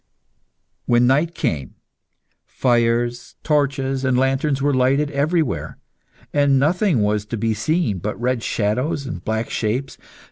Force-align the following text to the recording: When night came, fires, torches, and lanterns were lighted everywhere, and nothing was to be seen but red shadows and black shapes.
When 0.87 1.05
night 1.05 1.35
came, 1.35 1.75
fires, 2.47 3.35
torches, 3.43 4.03
and 4.03 4.17
lanterns 4.17 4.59
were 4.59 4.73
lighted 4.73 5.11
everywhere, 5.11 5.77
and 6.33 6.57
nothing 6.57 7.03
was 7.03 7.23
to 7.27 7.37
be 7.37 7.53
seen 7.53 7.99
but 7.99 8.19
red 8.19 8.41
shadows 8.41 9.05
and 9.05 9.23
black 9.23 9.51
shapes. 9.51 9.99